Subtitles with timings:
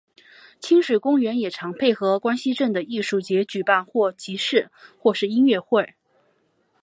[0.59, 3.91] 亲水公园也常配合关西镇的艺术节举办市
[4.35, 5.93] 集或是音乐会。